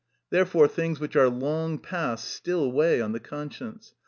[0.31, 3.93] Therefore things which are long past still weigh on the conscience.